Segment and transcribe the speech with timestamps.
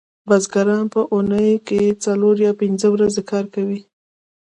[0.27, 3.79] بزګران په اونۍ کې څلور یا پنځه ورځې کار کوي